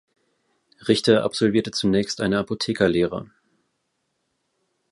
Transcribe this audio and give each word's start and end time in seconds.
Richter 0.87 1.21
absolvierte 1.23 1.69
zunächst 1.69 2.21
eine 2.21 2.39
Apothekerlehre. 2.39 3.29